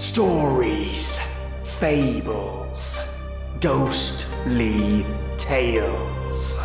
Stories, 0.00 1.20
fables, 1.62 3.00
ghostly 3.60 5.04
tales. 5.36 6.56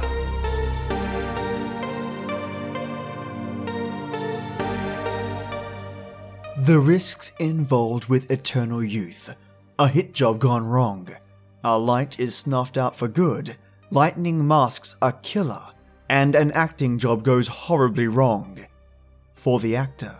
The 6.57 6.79
risks 6.79 7.33
involved 7.37 8.05
with 8.05 8.31
eternal 8.31 8.81
youth. 8.81 9.35
A 9.77 9.89
hit 9.89 10.13
job 10.13 10.39
gone 10.39 10.65
wrong. 10.65 11.09
A 11.61 11.77
light 11.77 12.17
is 12.17 12.37
snuffed 12.37 12.77
out 12.77 12.95
for 12.95 13.09
good. 13.09 13.57
Lightning 13.91 14.47
masks 14.47 14.95
a 15.01 15.11
killer. 15.11 15.73
And 16.09 16.35
an 16.35 16.51
acting 16.53 16.99
job 16.99 17.23
goes 17.23 17.49
horribly 17.49 18.07
wrong. 18.07 18.65
For 19.33 19.59
the 19.59 19.75
actor. 19.75 20.15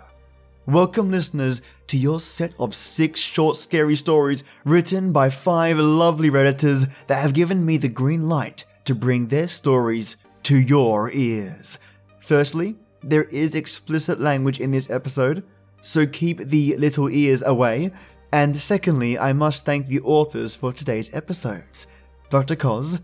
Welcome, 0.68 1.12
listeners, 1.12 1.62
to 1.88 1.98
your 1.98 2.20
set 2.20 2.54
of 2.60 2.76
six 2.76 3.20
short, 3.20 3.58
scary 3.58 3.96
stories 3.96 4.44
written 4.64 5.12
by 5.12 5.30
five 5.30 5.78
lovely 5.78 6.30
Redditors 6.30 6.90
that 7.08 7.22
have 7.22 7.34
given 7.34 7.66
me 7.66 7.78
the 7.78 7.90
green 7.90 8.28
light 8.28 8.66
to 8.86 8.96
bring 8.96 9.28
their 9.28 9.48
stories 9.48 10.18
to 10.44 10.58
your 10.58 11.12
ears. 11.12 11.80
Firstly, 12.20 12.76
there 13.04 13.26
is 13.26 13.56
explicit 13.56 14.20
language 14.20 14.60
in 14.60 14.72
this 14.72 14.90
episode, 14.90 15.44
so 15.82 16.06
keep 16.06 16.40
the 16.40 16.76
little 16.78 17.10
ears 17.10 17.44
away. 17.44 17.92
And 18.32 18.58
secondly, 18.58 19.18
I 19.18 19.34
must 19.34 19.66
thank 19.66 19.88
the 19.88 20.02
authors 20.02 20.56
for 20.56 20.74
today's 20.74 21.14
episodes 21.14 21.88
Dr. 22.30 22.56
Koz, 22.56 23.04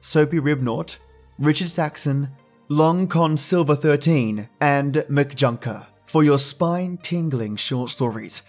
Soapy 0.00 0.38
Ribnaut, 0.38 0.98
Richard 1.38 1.68
Saxon, 1.68 2.30
Long 2.68 3.08
Con 3.08 3.36
Silver 3.36 3.74
13, 3.74 4.48
and 4.60 4.94
McJunker 5.10 5.86
for 6.10 6.24
your 6.24 6.40
spine 6.40 6.96
tingling 6.96 7.54
short 7.54 7.88
stories. 7.88 8.42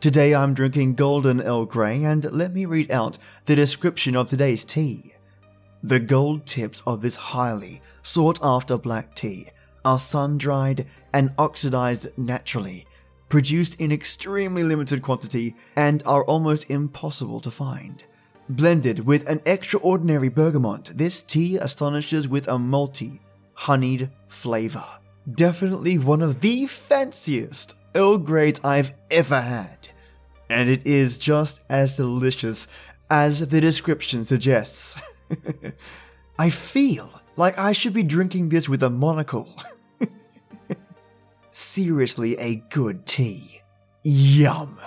Today 0.00 0.34
I'm 0.34 0.54
drinking 0.54 0.94
Golden 0.94 1.42
Earl 1.42 1.66
Grey, 1.66 2.04
and 2.04 2.24
let 2.32 2.54
me 2.54 2.64
read 2.64 2.90
out 2.90 3.18
the 3.44 3.54
description 3.54 4.16
of 4.16 4.30
today's 4.30 4.64
tea. 4.64 5.12
The 5.82 6.00
gold 6.00 6.46
tips 6.46 6.80
of 6.86 7.02
this 7.02 7.16
highly 7.16 7.82
sought 8.02 8.38
after 8.42 8.78
black 8.78 9.14
tea 9.14 9.48
are 9.84 9.98
sun 9.98 10.38
dried 10.38 10.86
and 11.12 11.34
oxidized 11.36 12.08
naturally 12.16 12.86
produced 13.28 13.78
in 13.78 13.92
extremely 13.92 14.62
limited 14.62 15.02
quantity 15.02 15.54
and 15.76 16.02
are 16.06 16.24
almost 16.24 16.70
impossible 16.70 17.40
to 17.40 17.50
find. 17.50 18.04
Blended 18.48 19.04
with 19.04 19.28
an 19.28 19.42
extraordinary 19.44 20.30
bergamot, 20.30 20.92
this 20.94 21.22
tea 21.22 21.58
astonishes 21.58 22.26
with 22.26 22.48
a 22.48 22.52
malty, 22.52 23.20
honeyed 23.52 24.10
flavor. 24.28 24.86
Definitely 25.30 25.98
one 25.98 26.22
of 26.22 26.40
the 26.40 26.66
fanciest 26.66 27.76
Earl 27.94 28.18
Greys 28.18 28.62
I've 28.64 28.92
ever 29.10 29.40
had. 29.40 29.88
And 30.48 30.68
it 30.68 30.86
is 30.86 31.18
just 31.18 31.62
as 31.68 31.96
delicious 31.96 32.66
as 33.08 33.48
the 33.48 33.60
description 33.60 34.24
suggests. 34.24 35.00
I 36.38 36.50
feel 36.50 37.10
like 37.36 37.58
I 37.58 37.72
should 37.72 37.94
be 37.94 38.02
drinking 38.02 38.48
this 38.48 38.68
with 38.68 38.82
a 38.82 38.90
monocle. 38.90 39.56
seriously 41.52 42.36
a 42.38 42.56
good 42.70 43.06
tea. 43.06 43.60
Yum! 44.02 44.78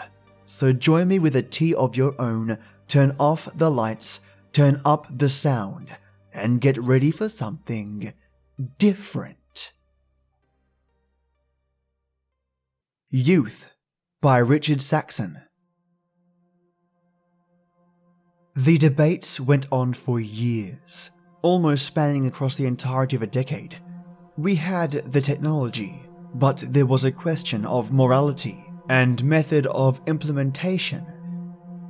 So 0.46 0.74
join 0.74 1.08
me 1.08 1.20
with 1.20 1.36
a 1.36 1.42
tea 1.42 1.74
of 1.74 1.96
your 1.96 2.20
own, 2.20 2.58
turn 2.88 3.16
off 3.20 3.48
the 3.56 3.72
lights, 3.72 4.22
turn 4.52 4.82
up 4.84 5.08
the 5.10 5.30
sound, 5.30 5.98
and 6.34 6.62
get 6.62 6.78
ready 6.78 7.12
for 7.12 7.30
something 7.30 8.14
different. 8.78 9.35
Youth 13.18 13.72
by 14.20 14.40
Richard 14.40 14.82
Saxon. 14.82 15.42
The 18.58 18.78
debates 18.78 19.40
went 19.40 19.68
on 19.72 19.94
for 19.94 20.20
years, 20.20 21.12
almost 21.42 21.86
spanning 21.86 22.28
across 22.28 22.58
the 22.58 22.66
entirety 22.66 23.16
of 23.16 23.22
a 23.22 23.28
decade. 23.28 23.78
We 24.36 24.56
had 24.56 24.92
the 24.92 25.22
technology, 25.22 26.04
but 26.34 26.58
there 26.68 26.86
was 26.86 27.06
a 27.06 27.12
question 27.14 27.66
of 27.66 27.94
morality 27.94 28.66
and 28.90 29.24
method 29.24 29.66
of 29.68 30.02
implementation. 30.08 31.06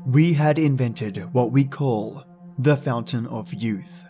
We 0.05 0.33
had 0.33 0.59
invented 0.59 1.33
what 1.33 1.51
we 1.51 1.65
call 1.65 2.23
the 2.59 2.77
Fountain 2.77 3.25
of 3.25 3.51
Youth. 3.51 4.05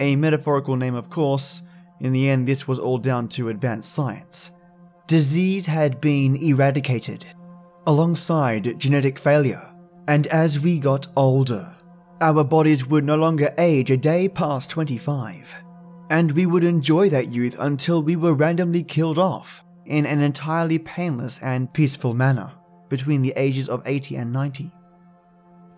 A 0.00 0.16
metaphorical 0.16 0.76
name, 0.76 0.96
of 0.96 1.08
course, 1.08 1.62
in 1.98 2.12
the 2.12 2.28
end, 2.28 2.46
this 2.46 2.68
was 2.68 2.78
all 2.78 2.98
down 2.98 3.28
to 3.28 3.48
advanced 3.48 3.94
science. 3.94 4.50
Disease 5.06 5.66
had 5.66 6.00
been 6.00 6.36
eradicated, 6.36 7.26
alongside 7.86 8.78
genetic 8.78 9.18
failure, 9.18 9.74
and 10.08 10.26
as 10.28 10.60
we 10.60 10.78
got 10.78 11.06
older, 11.16 11.74
our 12.20 12.44
bodies 12.44 12.86
would 12.86 13.04
no 13.04 13.16
longer 13.16 13.52
age 13.58 13.90
a 13.90 13.96
day 13.96 14.28
past 14.28 14.70
25 14.70 15.64
and 16.12 16.32
we 16.32 16.44
would 16.44 16.62
enjoy 16.62 17.08
that 17.08 17.28
youth 17.28 17.56
until 17.58 18.02
we 18.02 18.16
were 18.16 18.34
randomly 18.34 18.82
killed 18.82 19.18
off 19.18 19.64
in 19.86 20.04
an 20.04 20.20
entirely 20.20 20.78
painless 20.78 21.42
and 21.42 21.72
peaceful 21.72 22.12
manner 22.12 22.52
between 22.90 23.22
the 23.22 23.32
ages 23.34 23.66
of 23.66 23.82
80 23.86 24.16
and 24.16 24.30
90. 24.30 24.70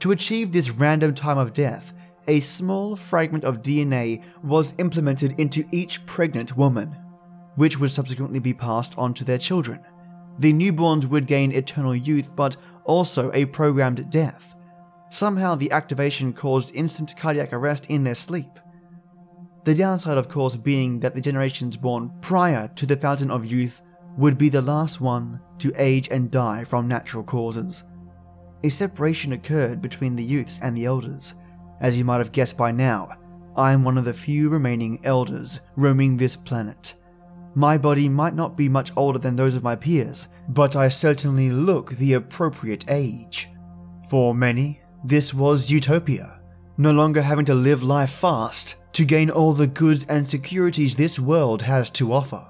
To 0.00 0.10
achieve 0.10 0.50
this 0.50 0.70
random 0.70 1.14
time 1.14 1.38
of 1.38 1.52
death, 1.52 1.92
a 2.26 2.40
small 2.40 2.96
fragment 2.96 3.44
of 3.44 3.62
DNA 3.62 4.24
was 4.42 4.74
implemented 4.78 5.38
into 5.38 5.68
each 5.70 6.04
pregnant 6.04 6.56
woman, 6.56 6.96
which 7.56 7.78
would 7.78 7.90
subsequently 7.90 8.38
be 8.38 8.54
passed 8.54 8.96
on 8.98 9.14
to 9.14 9.24
their 9.24 9.38
children. 9.38 9.80
The 10.38 10.52
newborns 10.52 11.06
would 11.06 11.26
gain 11.26 11.52
eternal 11.52 11.94
youth, 11.94 12.34
but 12.34 12.56
also 12.84 13.30
a 13.32 13.44
programmed 13.46 14.10
death. 14.10 14.54
Somehow, 15.10 15.54
the 15.54 15.70
activation 15.70 16.32
caused 16.32 16.74
instant 16.74 17.14
cardiac 17.16 17.52
arrest 17.52 17.88
in 17.88 18.02
their 18.02 18.16
sleep. 18.16 18.58
The 19.64 19.74
downside, 19.74 20.18
of 20.18 20.28
course, 20.28 20.56
being 20.56 21.00
that 21.00 21.14
the 21.14 21.20
generations 21.20 21.76
born 21.76 22.12
prior 22.20 22.68
to 22.74 22.84
the 22.84 22.96
Fountain 22.96 23.30
of 23.30 23.46
Youth 23.46 23.80
would 24.16 24.36
be 24.36 24.48
the 24.48 24.62
last 24.62 25.00
one 25.00 25.40
to 25.58 25.72
age 25.76 26.08
and 26.10 26.30
die 26.30 26.64
from 26.64 26.88
natural 26.88 27.24
causes. 27.24 27.84
A 28.62 28.68
separation 28.68 29.32
occurred 29.32 29.80
between 29.80 30.16
the 30.16 30.24
youths 30.24 30.58
and 30.62 30.76
the 30.76 30.84
elders. 30.84 31.34
As 31.80 31.98
you 31.98 32.04
might 32.04 32.18
have 32.18 32.32
guessed 32.32 32.58
by 32.58 32.72
now, 32.72 33.16
I 33.56 33.72
am 33.72 33.84
one 33.84 33.98
of 33.98 34.04
the 34.04 34.12
few 34.12 34.48
remaining 34.48 35.00
elders 35.04 35.60
roaming 35.76 36.16
this 36.16 36.36
planet. 36.36 36.94
My 37.54 37.78
body 37.78 38.08
might 38.08 38.34
not 38.34 38.56
be 38.56 38.68
much 38.68 38.90
older 38.96 39.18
than 39.18 39.36
those 39.36 39.54
of 39.54 39.62
my 39.62 39.76
peers, 39.76 40.28
but 40.48 40.74
I 40.74 40.88
certainly 40.88 41.50
look 41.50 41.92
the 41.92 42.14
appropriate 42.14 42.84
age. 42.88 43.48
For 44.10 44.34
many, 44.34 44.80
this 45.04 45.32
was 45.32 45.70
utopia, 45.70 46.40
no 46.76 46.90
longer 46.90 47.22
having 47.22 47.44
to 47.46 47.54
live 47.54 47.82
life 47.82 48.10
fast 48.10 48.76
to 48.94 49.04
gain 49.04 49.30
all 49.30 49.52
the 49.52 49.66
goods 49.66 50.04
and 50.04 50.26
securities 50.26 50.96
this 50.96 51.18
world 51.18 51.62
has 51.62 51.90
to 51.90 52.12
offer, 52.12 52.44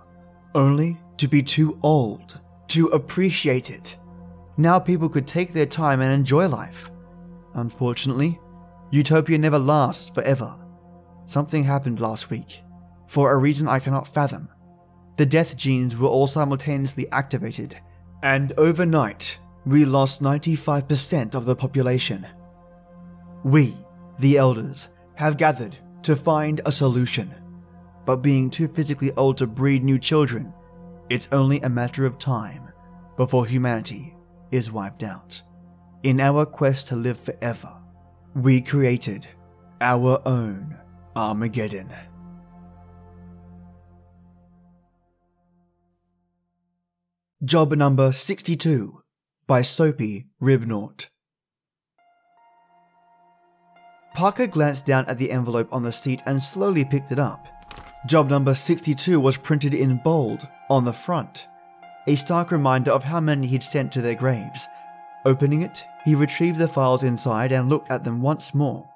only 0.54 0.98
to 1.18 1.28
be 1.28 1.42
too 1.42 1.78
old 1.82 2.40
to 2.68 2.86
appreciate 2.88 3.70
it. 3.70 3.96
Now 4.56 4.78
people 4.78 5.08
could 5.08 5.26
take 5.26 5.52
their 5.52 5.66
time 5.66 6.00
and 6.00 6.12
enjoy 6.12 6.48
life. 6.48 6.90
Unfortunately, 7.54 8.40
utopia 8.90 9.36
never 9.36 9.58
lasts 9.58 10.08
forever. 10.08 10.54
Something 11.26 11.64
happened 11.64 12.00
last 12.00 12.30
week, 12.30 12.62
for 13.06 13.32
a 13.32 13.38
reason 13.38 13.68
I 13.68 13.80
cannot 13.80 14.08
fathom. 14.08 14.48
The 15.16 15.26
death 15.26 15.56
genes 15.56 15.96
were 15.96 16.08
all 16.08 16.26
simultaneously 16.26 17.10
activated, 17.12 17.76
and 18.22 18.52
overnight, 18.58 19.38
we 19.64 19.84
lost 19.84 20.22
95% 20.22 21.34
of 21.34 21.44
the 21.46 21.56
population. 21.56 22.26
We, 23.44 23.74
the 24.18 24.36
elders, 24.36 24.88
have 25.14 25.36
gathered 25.36 25.76
to 26.02 26.16
find 26.16 26.60
a 26.66 26.72
solution. 26.72 27.34
But 28.04 28.16
being 28.16 28.50
too 28.50 28.68
physically 28.68 29.12
old 29.12 29.38
to 29.38 29.46
breed 29.46 29.84
new 29.84 29.98
children, 29.98 30.52
it's 31.08 31.28
only 31.32 31.60
a 31.60 31.68
matter 31.68 32.04
of 32.04 32.18
time 32.18 32.72
before 33.16 33.46
humanity 33.46 34.16
is 34.50 34.72
wiped 34.72 35.02
out. 35.02 35.42
In 36.02 36.20
our 36.20 36.44
quest 36.44 36.88
to 36.88 36.96
live 36.96 37.18
forever, 37.18 37.72
we 38.34 38.60
created 38.60 39.26
our 39.80 40.20
own 40.26 40.78
Armageddon. 41.16 41.90
Job 47.42 47.72
number 47.72 48.12
62 48.12 49.02
by 49.48 49.60
Soapy 49.60 50.28
Ribnaut. 50.40 51.08
Parker 54.14 54.46
glanced 54.46 54.86
down 54.86 55.04
at 55.06 55.18
the 55.18 55.32
envelope 55.32 55.68
on 55.72 55.82
the 55.82 55.92
seat 55.92 56.22
and 56.26 56.40
slowly 56.40 56.84
picked 56.84 57.10
it 57.10 57.18
up. 57.18 57.48
Job 58.06 58.30
number 58.30 58.54
62 58.54 59.18
was 59.18 59.36
printed 59.36 59.74
in 59.74 60.00
bold 60.04 60.46
on 60.70 60.84
the 60.84 60.92
front, 60.92 61.48
a 62.06 62.14
stark 62.14 62.52
reminder 62.52 62.92
of 62.92 63.02
how 63.02 63.20
many 63.20 63.48
he'd 63.48 63.64
sent 63.64 63.90
to 63.92 64.00
their 64.00 64.14
graves. 64.14 64.68
Opening 65.26 65.62
it, 65.62 65.84
he 66.04 66.14
retrieved 66.14 66.58
the 66.58 66.68
files 66.68 67.02
inside 67.02 67.50
and 67.50 67.68
looked 67.68 67.90
at 67.90 68.04
them 68.04 68.22
once 68.22 68.54
more. 68.54 68.88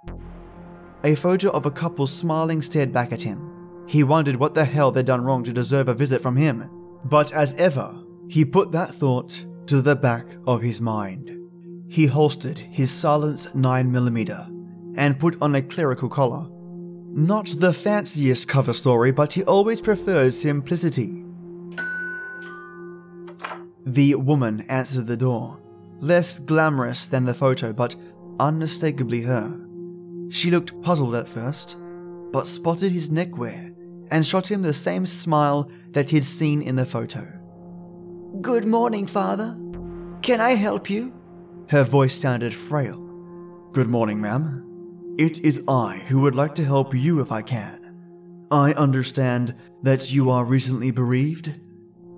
A 1.02 1.16
photo 1.16 1.50
of 1.50 1.66
a 1.66 1.72
couple 1.72 2.06
smiling 2.06 2.62
stared 2.62 2.92
back 2.92 3.12
at 3.12 3.22
him. 3.22 3.84
He 3.88 4.04
wondered 4.04 4.36
what 4.36 4.54
the 4.54 4.64
hell 4.64 4.92
they'd 4.92 5.04
done 5.04 5.24
wrong 5.24 5.42
to 5.42 5.52
deserve 5.52 5.88
a 5.88 5.94
visit 5.94 6.22
from 6.22 6.36
him. 6.36 6.70
But 7.04 7.32
as 7.32 7.54
ever, 7.54 8.04
he 8.28 8.44
put 8.44 8.72
that 8.72 8.94
thought 8.94 9.44
to 9.66 9.80
the 9.80 9.96
back 9.96 10.26
of 10.46 10.62
his 10.62 10.80
mind. 10.80 11.34
He 11.88 12.06
holstered 12.06 12.58
his 12.58 12.90
Silence 12.90 13.46
9mm 13.48 14.94
and 14.96 15.18
put 15.18 15.40
on 15.40 15.54
a 15.54 15.62
clerical 15.62 16.08
collar. 16.08 16.46
Not 17.10 17.46
the 17.58 17.72
fanciest 17.72 18.48
cover 18.48 18.72
story, 18.74 19.10
but 19.12 19.32
he 19.32 19.42
always 19.44 19.80
preferred 19.80 20.34
simplicity. 20.34 21.24
The 23.86 24.16
woman 24.16 24.66
answered 24.68 25.06
the 25.06 25.16
door, 25.16 25.58
less 26.00 26.38
glamorous 26.38 27.06
than 27.06 27.24
the 27.24 27.32
photo, 27.32 27.72
but 27.72 27.96
unmistakably 28.38 29.22
her. 29.22 29.58
She 30.30 30.50
looked 30.50 30.82
puzzled 30.82 31.14
at 31.14 31.28
first, 31.28 31.78
but 32.30 32.46
spotted 32.46 32.92
his 32.92 33.10
neckwear 33.10 33.72
and 34.10 34.26
shot 34.26 34.50
him 34.50 34.62
the 34.62 34.74
same 34.74 35.06
smile 35.06 35.70
that 35.92 36.10
he'd 36.10 36.24
seen 36.24 36.60
in 36.60 36.76
the 36.76 36.84
photo. 36.84 37.37
Good 38.40 38.66
morning, 38.66 39.08
father. 39.08 39.58
Can 40.22 40.40
I 40.40 40.50
help 40.50 40.88
you? 40.88 41.12
Her 41.70 41.82
voice 41.82 42.14
sounded 42.14 42.54
frail. 42.54 42.96
Good 43.72 43.88
morning, 43.88 44.20
ma'am. 44.20 45.16
It 45.18 45.40
is 45.40 45.64
I 45.66 46.04
who 46.06 46.20
would 46.20 46.36
like 46.36 46.54
to 46.56 46.64
help 46.64 46.94
you 46.94 47.20
if 47.20 47.32
I 47.32 47.42
can. 47.42 48.46
I 48.52 48.74
understand 48.74 49.56
that 49.82 50.12
you 50.12 50.30
are 50.30 50.44
recently 50.44 50.92
bereaved. 50.92 51.60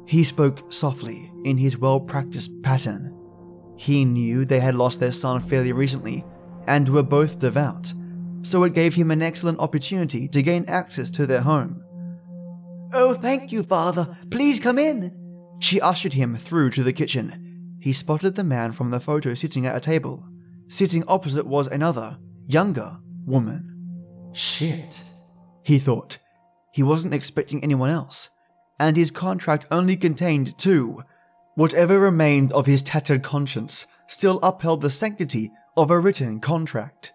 He 0.06 0.22
spoke 0.22 0.70
softly 0.70 1.32
in 1.44 1.56
his 1.56 1.78
well 1.78 2.00
practiced 2.00 2.60
pattern. 2.62 3.16
He 3.78 4.04
knew 4.04 4.44
they 4.44 4.60
had 4.60 4.74
lost 4.74 5.00
their 5.00 5.12
son 5.12 5.40
fairly 5.40 5.72
recently 5.72 6.24
and 6.66 6.86
were 6.88 7.02
both 7.02 7.38
devout, 7.38 7.94
so 8.42 8.64
it 8.64 8.74
gave 8.74 8.94
him 8.94 9.10
an 9.10 9.22
excellent 9.22 9.58
opportunity 9.58 10.28
to 10.28 10.42
gain 10.42 10.66
access 10.68 11.10
to 11.12 11.26
their 11.26 11.40
home. 11.40 11.82
Oh, 12.92 13.14
thank 13.14 13.52
you, 13.52 13.62
father. 13.62 14.18
Please 14.30 14.60
come 14.60 14.78
in. 14.78 15.19
She 15.60 15.80
ushered 15.80 16.14
him 16.14 16.34
through 16.34 16.70
to 16.70 16.82
the 16.82 16.92
kitchen. 16.92 17.78
He 17.80 17.92
spotted 17.92 18.34
the 18.34 18.44
man 18.44 18.72
from 18.72 18.90
the 18.90 18.98
photo 18.98 19.34
sitting 19.34 19.66
at 19.66 19.76
a 19.76 19.80
table. 19.80 20.26
Sitting 20.68 21.04
opposite 21.06 21.46
was 21.46 21.68
another, 21.68 22.18
younger 22.46 22.98
woman. 23.24 24.30
Shit, 24.32 25.00
he 25.62 25.78
thought. 25.78 26.18
He 26.72 26.82
wasn't 26.82 27.14
expecting 27.14 27.62
anyone 27.62 27.90
else, 27.90 28.30
and 28.78 28.96
his 28.96 29.10
contract 29.10 29.66
only 29.70 29.96
contained 29.96 30.56
two. 30.58 31.02
Whatever 31.54 31.98
remained 31.98 32.52
of 32.52 32.66
his 32.66 32.82
tattered 32.82 33.22
conscience 33.22 33.86
still 34.06 34.38
upheld 34.42 34.80
the 34.80 34.90
sanctity 34.90 35.50
of 35.76 35.90
a 35.90 35.98
written 35.98 36.40
contract. 36.40 37.12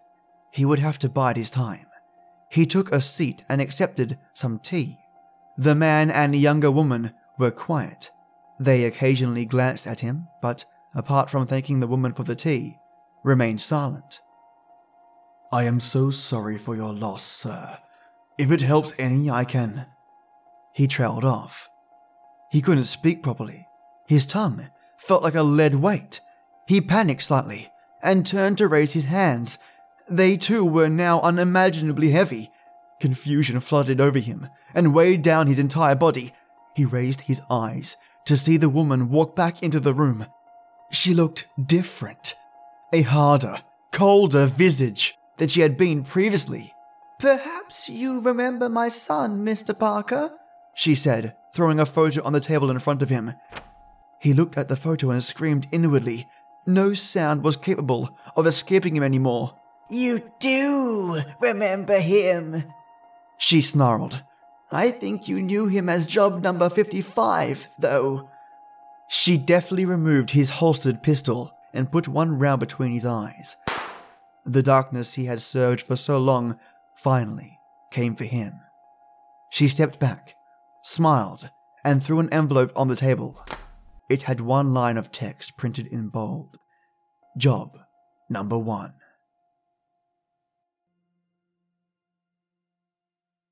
He 0.52 0.66
would 0.66 0.80
have 0.80 1.00
to 1.00 1.10
bide 1.10 1.38
his 1.38 1.52
time. 1.52 1.88
He 2.52 2.66
took 2.66 2.92
a 2.92 3.02
seat 3.02 3.44
and 3.50 3.60
accepted 3.60 4.18
some 4.34 4.60
tea. 4.60 4.98
The 5.58 5.76
man 5.76 6.12
and 6.12 6.36
younger 6.36 6.72
woman 6.72 7.14
were 7.38 7.52
quiet. 7.52 8.10
They 8.60 8.86
occasionally 8.86 9.46
glanced 9.46 9.88
at 9.88 10.00
him, 10.00 10.28
but 10.42 10.66
apart 10.94 11.30
from 11.30 11.46
thanking 11.46 11.80
the 11.80 11.88
woman 11.88 12.14
for 12.14 12.24
the 12.24 12.36
tea, 12.36 12.78
remained 13.24 13.62
silent. 13.62 14.22
I 15.52 15.64
am 15.64 15.80
so 15.80 16.10
sorry 16.10 16.58
for 16.58 16.76
your 16.76 16.94
loss, 16.94 17.24
sir. 17.24 17.80
If 18.38 18.52
it 18.52 18.62
helps 18.62 18.94
any, 18.98 19.30
I 19.30 19.46
can. 19.46 19.86
He 20.74 20.88
trailed 20.88 21.24
off. 21.24 21.70
He 22.52 22.62
couldn't 22.62 22.86
speak 22.86 23.24
properly. 23.24 23.68
His 24.08 24.26
tongue 24.26 24.70
felt 24.98 25.24
like 25.24 25.36
a 25.36 25.44
lead 25.44 25.76
weight. 25.76 26.20
He 26.68 26.82
panicked 26.82 27.22
slightly 27.22 27.72
and 28.02 28.26
turned 28.26 28.58
to 28.58 28.68
raise 28.68 28.94
his 28.94 29.06
hands. 29.06 29.58
They 30.10 30.38
too 30.38 30.66
were 30.66 30.90
now 30.90 31.22
unimaginably 31.22 32.12
heavy. 32.12 32.52
Confusion 33.00 33.60
flooded 33.60 34.00
over 34.00 34.20
him 34.20 34.50
and 34.74 34.94
weighed 34.94 35.22
down 35.22 35.48
his 35.48 35.60
entire 35.60 35.96
body. 35.96 36.34
He 36.76 36.86
raised 36.86 37.22
his 37.22 37.42
eyes 37.50 37.98
to 38.26 38.36
see 38.38 38.58
the 38.58 38.70
woman 38.70 39.10
walk 39.10 39.36
back 39.36 39.64
into 39.64 39.80
the 39.80 39.94
room. 39.94 40.26
She 40.92 41.14
looked 41.14 41.48
different. 41.64 42.36
A 42.94 43.02
harder, 43.02 43.58
colder 43.92 44.46
visage 44.46 45.18
than 45.38 45.48
she 45.48 45.62
had 45.62 45.78
been 45.78 46.04
previously. 46.04 46.74
Perhaps 47.20 47.90
you 47.90 48.20
remember 48.20 48.70
my 48.70 48.90
son, 48.90 49.46
Mr. 49.46 49.78
Parker? 49.78 50.32
She 50.74 50.96
said, 50.96 51.36
throwing 51.54 51.80
a 51.80 51.86
photo 51.86 52.22
on 52.24 52.34
the 52.34 52.40
table 52.40 52.70
in 52.70 52.80
front 52.80 53.02
of 53.02 53.10
him. 53.10 53.34
He 54.20 54.34
looked 54.34 54.58
at 54.58 54.68
the 54.68 54.76
photo 54.76 55.12
and 55.12 55.24
screamed 55.24 55.68
inwardly. 55.72 56.28
No 56.66 56.94
sound 56.94 57.44
was 57.44 57.56
capable 57.56 58.18
of 58.36 58.48
escaping 58.48 58.96
him 58.96 59.04
anymore. 59.04 59.56
You 59.90 60.32
do 60.40 61.22
remember 61.40 62.00
him, 62.00 62.66
she 63.38 63.62
snarled. 63.62 64.24
I 64.72 64.92
think 64.92 65.28
you 65.28 65.42
knew 65.42 65.68
him 65.68 65.90
as 65.90 66.08
job 66.08 66.42
number 66.42 66.70
55, 66.70 67.68
though. 67.80 68.30
She 69.08 69.38
deftly 69.38 69.86
removed 69.86 70.32
his 70.32 70.50
holstered 70.50 71.04
pistol 71.04 71.52
and 71.74 71.92
put 71.92 72.08
one 72.08 72.40
round 72.40 72.60
between 72.60 72.92
his 72.92 73.06
eyes. 73.06 73.58
The 74.46 74.64
darkness 74.64 75.14
he 75.14 75.26
had 75.26 75.42
served 75.42 75.82
for 75.82 75.96
so 75.96 76.18
long 76.18 76.60
finally 76.96 77.60
came 77.92 78.16
for 78.16 78.26
him. 78.26 78.54
She 79.52 79.68
stepped 79.68 80.00
back, 80.00 80.36
smiled, 80.84 81.50
and 81.84 82.02
threw 82.02 82.20
an 82.20 82.34
envelope 82.34 82.72
on 82.76 82.88
the 82.88 82.96
table. 82.96 83.46
It 84.10 84.24
had 84.24 84.42
one 84.42 84.74
line 84.74 84.98
of 84.98 85.12
text 85.12 85.58
printed 85.58 85.88
in 85.88 86.10
bold 86.10 86.58
Job 87.38 87.78
number 88.30 88.58
one. 88.58 88.94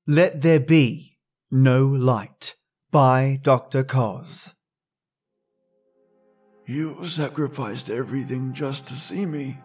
Let 0.06 0.42
There 0.42 0.60
Be 0.60 1.16
No 1.50 1.86
Light 1.86 2.56
by 2.90 3.40
Dr. 3.40 3.82
Koz. 3.82 4.52
You 6.66 7.06
sacrificed 7.06 7.88
everything 7.88 8.52
just 8.52 8.86
to 8.88 8.96
see 8.96 9.24
me. 9.24 9.60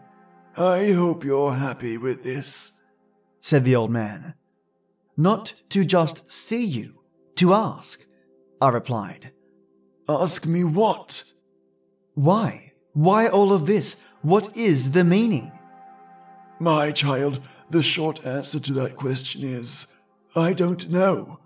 I 0.55 0.93
hope 0.93 1.25
you're 1.25 1.55
happy 1.55 1.97
with 1.97 2.23
this, 2.23 2.79
said 3.41 3.65
the 3.65 3.75
old 3.75 3.91
man. 3.91 4.35
Not 5.17 5.55
to 5.71 5.83
just 5.83 6.31
see 6.31 6.63
you, 6.63 7.01
to 7.35 7.53
ask, 7.53 8.07
I 8.61 8.69
replied. 8.69 9.33
Ask 10.07 10.45
me 10.47 10.63
what? 10.63 11.33
Why? 12.13 12.71
Why 12.93 13.27
all 13.27 13.51
of 13.51 13.65
this? 13.65 14.05
What 14.21 14.55
is 14.55 14.93
the 14.93 15.03
meaning? 15.03 15.51
My 16.61 16.91
child, 16.91 17.41
the 17.69 17.83
short 17.83 18.25
answer 18.25 18.61
to 18.61 18.71
that 18.75 18.95
question 18.95 19.43
is 19.43 19.95
I 20.35 20.53
don't 20.53 20.89
know. 20.89 21.39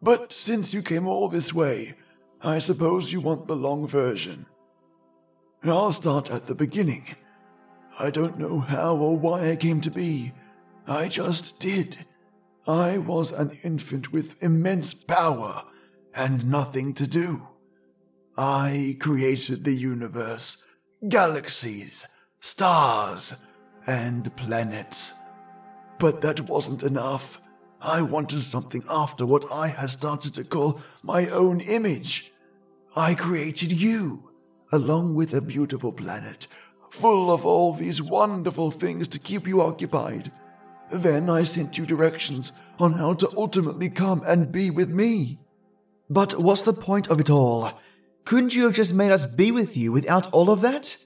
But 0.00 0.32
since 0.32 0.72
you 0.72 0.82
came 0.82 1.06
all 1.06 1.28
this 1.28 1.52
way, 1.52 1.94
I 2.40 2.58
suppose 2.58 3.12
you 3.12 3.20
want 3.20 3.46
the 3.46 3.56
long 3.56 3.86
version. 3.86 4.46
I'll 5.62 5.92
start 5.92 6.30
at 6.30 6.46
the 6.46 6.54
beginning. 6.54 7.14
I 8.00 8.10
don't 8.10 8.38
know 8.38 8.60
how 8.60 8.96
or 8.96 9.16
why 9.16 9.50
I 9.50 9.56
came 9.56 9.80
to 9.82 9.90
be. 9.90 10.32
I 10.86 11.08
just 11.08 11.60
did. 11.60 12.06
I 12.66 12.98
was 12.98 13.32
an 13.32 13.50
infant 13.64 14.12
with 14.12 14.42
immense 14.42 15.04
power 15.04 15.64
and 16.14 16.46
nothing 16.46 16.94
to 16.94 17.06
do. 17.06 17.48
I 18.36 18.96
created 18.98 19.64
the 19.64 19.74
universe, 19.74 20.66
galaxies, 21.08 22.06
stars, 22.40 23.44
and 23.86 24.34
planets. 24.36 25.20
But 25.98 26.22
that 26.22 26.48
wasn't 26.48 26.82
enough. 26.82 27.41
I 27.84 28.00
wanted 28.00 28.42
something 28.42 28.84
after 28.88 29.26
what 29.26 29.44
I 29.52 29.66
had 29.66 29.90
started 29.90 30.34
to 30.34 30.44
call 30.44 30.80
my 31.02 31.26
own 31.28 31.60
image. 31.60 32.32
I 32.94 33.14
created 33.14 33.72
you, 33.72 34.30
along 34.70 35.16
with 35.16 35.34
a 35.34 35.40
beautiful 35.40 35.92
planet, 35.92 36.46
full 36.90 37.32
of 37.32 37.44
all 37.44 37.72
these 37.72 38.00
wonderful 38.00 38.70
things 38.70 39.08
to 39.08 39.18
keep 39.18 39.48
you 39.48 39.60
occupied. 39.60 40.30
Then 40.92 41.28
I 41.28 41.42
sent 41.42 41.76
you 41.76 41.84
directions 41.84 42.52
on 42.78 42.92
how 42.92 43.14
to 43.14 43.28
ultimately 43.36 43.90
come 43.90 44.22
and 44.26 44.52
be 44.52 44.70
with 44.70 44.90
me. 44.90 45.40
But 46.08 46.38
what's 46.38 46.62
the 46.62 46.72
point 46.72 47.08
of 47.08 47.18
it 47.18 47.30
all? 47.30 47.72
Couldn't 48.24 48.54
you 48.54 48.64
have 48.64 48.74
just 48.74 48.94
made 48.94 49.10
us 49.10 49.24
be 49.24 49.50
with 49.50 49.76
you 49.76 49.90
without 49.90 50.30
all 50.32 50.50
of 50.50 50.60
that? 50.60 51.04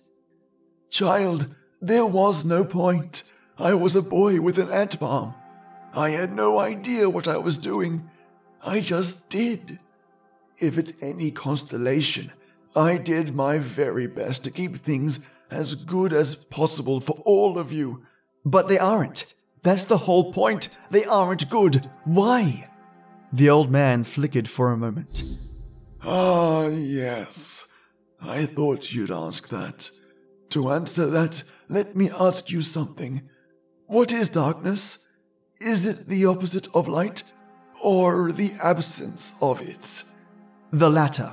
Child, 0.90 1.54
there 1.80 2.04
was 2.04 2.44
no 2.44 2.64
point. 2.64 3.32
I 3.58 3.72
was 3.72 3.96
a 3.96 4.02
boy 4.02 4.40
with 4.42 4.58
an 4.58 4.70
ant 4.70 4.98
farm. 4.98 5.34
I 5.96 6.10
had 6.10 6.32
no 6.34 6.58
idea 6.58 7.08
what 7.08 7.26
I 7.26 7.38
was 7.38 7.56
doing. 7.56 8.10
I 8.62 8.80
just 8.80 9.30
did. 9.30 9.78
If 10.60 10.76
it's 10.76 11.02
any 11.02 11.30
constellation, 11.30 12.32
I 12.76 12.98
did 12.98 13.34
my 13.34 13.58
very 13.58 14.06
best 14.06 14.44
to 14.44 14.50
keep 14.50 14.76
things 14.76 15.26
as 15.50 15.74
good 15.74 16.12
as 16.12 16.44
possible 16.44 17.00
for 17.00 17.22
all 17.24 17.58
of 17.58 17.72
you. 17.72 18.04
But 18.44 18.68
they 18.68 18.78
aren't. 18.78 19.32
That's 19.62 19.84
the 19.84 19.98
whole 19.98 20.34
point. 20.34 20.76
They 20.90 21.06
aren't 21.06 21.48
good. 21.48 21.90
Why? 22.04 22.68
The 23.32 23.48
old 23.48 23.70
man 23.70 24.04
flickered 24.04 24.50
for 24.50 24.70
a 24.70 24.76
moment. 24.76 25.24
Ah, 26.04 26.66
yes. 26.66 27.72
I 28.20 28.44
thought 28.44 28.92
you'd 28.92 29.10
ask 29.10 29.48
that. 29.48 29.90
To 30.50 30.70
answer 30.70 31.06
that, 31.06 31.42
let 31.68 31.96
me 31.96 32.10
ask 32.20 32.50
you 32.50 32.60
something. 32.60 33.28
What 33.86 34.12
is 34.12 34.28
darkness? 34.28 35.06
Is 35.60 35.86
it 35.86 36.06
the 36.08 36.26
opposite 36.26 36.68
of 36.74 36.86
light, 36.88 37.32
or 37.82 38.32
the 38.32 38.52
absence 38.62 39.36
of 39.40 39.60
it? 39.62 40.04
The 40.70 40.90
latter. 40.90 41.32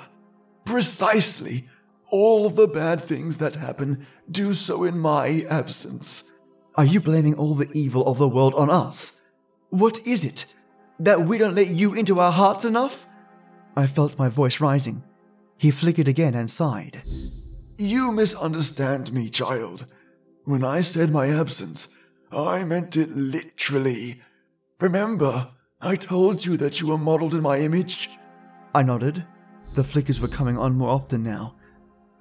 Precisely. 0.65 1.68
all 2.13 2.46
of 2.46 2.56
the 2.56 2.68
bad 2.68 3.01
things 3.01 3.39
that 3.39 3.56
happen 3.56 4.06
do 4.30 4.53
so 4.53 4.84
in 4.84 5.00
my 5.00 5.42
absence. 5.50 6.32
Are 6.75 6.86
you 6.86 7.00
blaming 7.00 7.34
all 7.34 7.56
the 7.56 7.72
evil 7.74 8.06
of 8.06 8.20
the 8.20 8.30
world 8.30 8.53
on 8.53 8.70
us? 8.70 9.24
What 9.72 9.98
is 10.06 10.24
it? 10.24 10.53
That 11.00 11.22
we 11.22 11.39
don't 11.39 11.56
let 11.56 11.70
you 11.70 11.96
into 11.96 12.20
our 12.20 12.32
hearts 12.32 12.65
enough? 12.65 13.08
I 13.75 13.88
felt 13.88 14.20
my 14.20 14.30
voice 14.30 14.62
rising. 14.62 15.03
He 15.58 15.72
flickered 15.72 16.08
again 16.08 16.36
and 16.36 16.51
sighed. 16.51 17.01
You 17.80 18.12
misunderstand 18.12 19.12
me, 19.12 19.32
child. 19.32 19.88
When 20.46 20.63
I 20.63 20.82
said 20.82 21.10
my 21.10 21.30
absence, 21.30 21.98
I 22.36 22.63
meant 22.63 22.98
it 22.98 23.10
literally. 23.12 24.22
Remember, 24.80 25.52
I 25.80 25.96
told 25.96 26.46
you 26.46 26.58
that 26.58 26.82
you 26.82 26.88
were 26.88 26.98
modeled 26.98 27.34
in 27.34 27.42
my 27.42 27.60
image? 27.60 28.10
I 28.74 28.84
nodded. 28.84 29.25
The 29.75 29.84
flickers 29.84 30.20
were 30.20 30.28
coming 30.28 30.58
on 30.58 30.75
more 30.75 30.90
often 30.90 31.24
now. 31.24 31.56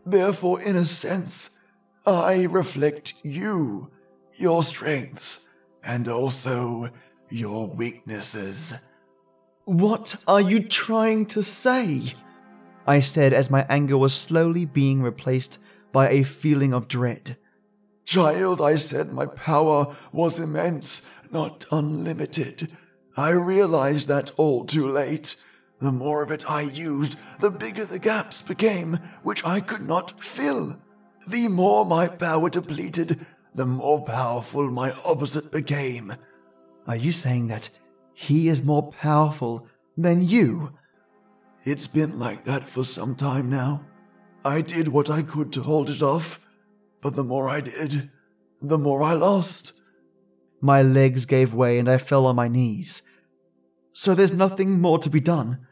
Therefore, 0.04 0.60
in 0.60 0.76
a 0.76 0.84
sense, 0.84 1.58
I 2.06 2.44
reflect 2.44 3.14
you, 3.22 3.90
your 4.34 4.62
strengths, 4.62 5.48
and 5.84 6.08
also 6.08 6.88
your 7.30 7.68
weaknesses. 7.68 8.74
What 9.64 10.22
are 10.26 10.40
you 10.40 10.62
trying 10.62 11.26
to 11.26 11.42
say? 11.42 12.14
I 12.86 13.00
said 13.00 13.32
as 13.32 13.50
my 13.50 13.64
anger 13.68 13.96
was 13.96 14.12
slowly 14.12 14.64
being 14.64 15.02
replaced 15.02 15.58
by 15.92 16.10
a 16.10 16.24
feeling 16.24 16.74
of 16.74 16.88
dread. 16.88 17.36
Child, 18.12 18.60
I 18.60 18.74
said 18.74 19.10
my 19.10 19.24
power 19.24 19.96
was 20.12 20.38
immense, 20.38 21.10
not 21.30 21.64
unlimited. 21.72 22.70
I 23.16 23.30
realized 23.30 24.06
that 24.08 24.32
all 24.36 24.66
too 24.66 24.86
late. 24.86 25.34
The 25.78 25.92
more 25.92 26.22
of 26.22 26.30
it 26.30 26.44
I 26.46 26.60
used, 26.60 27.18
the 27.40 27.50
bigger 27.50 27.86
the 27.86 27.98
gaps 27.98 28.42
became, 28.42 28.98
which 29.22 29.46
I 29.46 29.60
could 29.60 29.88
not 29.88 30.22
fill. 30.22 30.78
The 31.26 31.48
more 31.48 31.86
my 31.86 32.06
power 32.06 32.50
depleted, 32.50 33.24
the 33.54 33.64
more 33.64 34.04
powerful 34.04 34.70
my 34.70 34.92
opposite 35.06 35.50
became. 35.50 36.12
Are 36.86 36.96
you 36.96 37.12
saying 37.12 37.48
that 37.48 37.78
he 38.12 38.48
is 38.48 38.62
more 38.62 38.92
powerful 38.92 39.66
than 39.96 40.20
you? 40.20 40.74
It's 41.64 41.86
been 41.86 42.18
like 42.18 42.44
that 42.44 42.62
for 42.62 42.84
some 42.84 43.14
time 43.14 43.48
now. 43.48 43.86
I 44.44 44.60
did 44.60 44.88
what 44.88 45.08
I 45.08 45.22
could 45.22 45.50
to 45.54 45.62
hold 45.62 45.88
it 45.88 46.02
off, 46.02 46.40
but 47.02 47.16
the 47.16 47.24
more 47.24 47.50
I 47.50 47.60
did, 47.60 48.10
the 48.60 48.78
more 48.78 49.02
I 49.02 49.12
lost. 49.12 49.80
My 50.60 50.80
legs 50.80 51.26
gave 51.26 51.52
way 51.52 51.78
and 51.78 51.90
I 51.90 51.98
fell 51.98 52.24
on 52.26 52.36
my 52.36 52.48
knees. 52.48 53.02
So 53.92 54.14
there's 54.14 54.32
nothing 54.32 54.80
more 54.80 54.98
to 55.00 55.10
be 55.10 55.20
done? 55.20 55.66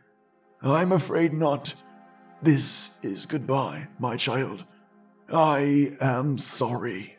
I'm 0.60 0.92
afraid 0.92 1.32
not. 1.32 1.74
This 2.42 3.02
is 3.02 3.24
goodbye, 3.24 3.88
my 3.98 4.16
child. 4.16 4.66
I 5.32 5.86
am 6.00 6.36
sorry. 6.36 7.16